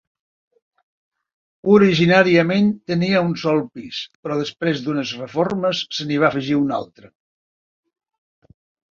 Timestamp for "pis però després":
3.75-4.81